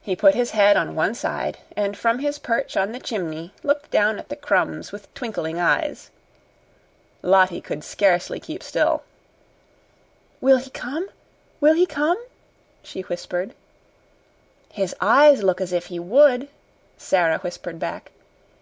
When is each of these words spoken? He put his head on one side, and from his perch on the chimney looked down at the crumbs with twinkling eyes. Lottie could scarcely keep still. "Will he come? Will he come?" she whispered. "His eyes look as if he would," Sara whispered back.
He 0.00 0.16
put 0.16 0.34
his 0.34 0.52
head 0.52 0.74
on 0.78 0.94
one 0.94 1.14
side, 1.14 1.58
and 1.76 1.98
from 1.98 2.20
his 2.20 2.38
perch 2.38 2.78
on 2.78 2.92
the 2.92 2.98
chimney 2.98 3.52
looked 3.62 3.90
down 3.90 4.18
at 4.18 4.30
the 4.30 4.36
crumbs 4.36 4.90
with 4.90 5.12
twinkling 5.12 5.58
eyes. 5.60 6.08
Lottie 7.20 7.60
could 7.60 7.84
scarcely 7.84 8.40
keep 8.40 8.62
still. 8.62 9.02
"Will 10.40 10.56
he 10.56 10.70
come? 10.70 11.10
Will 11.60 11.74
he 11.74 11.84
come?" 11.84 12.16
she 12.82 13.02
whispered. 13.02 13.52
"His 14.72 14.96
eyes 14.98 15.42
look 15.42 15.60
as 15.60 15.74
if 15.74 15.88
he 15.88 15.98
would," 15.98 16.48
Sara 16.96 17.36
whispered 17.36 17.78
back. 17.78 18.12